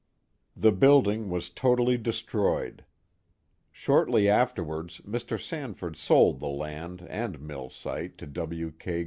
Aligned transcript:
The 0.55 0.71
building 0.71 1.29
was 1.29 1.51
totally 1.51 1.95
destroyed. 1.95 2.85
Shortly 3.71 4.27
afterwards 4.27 4.99
Mr. 5.01 5.39
Sanford 5.39 5.95
sold 5.95 6.39
the 6.39 6.47
land 6.47 7.05
and 7.07 7.39
mill 7.39 7.69
site 7.69 8.17
to 8.17 8.25
W. 8.25 8.71
K. 8.79 8.99